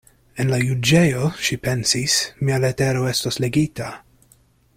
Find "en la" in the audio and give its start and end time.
0.43-0.57